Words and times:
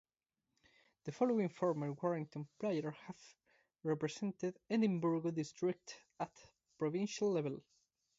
The 1.03 1.11
following 1.11 1.47
former 1.49 1.93
Warriston 1.93 2.47
players 2.57 2.95
have 3.05 3.19
represented 3.83 4.57
Edinburgh 4.67 5.29
District 5.29 5.95
at 6.19 6.31
provincial 6.79 7.31
level. 7.31 7.61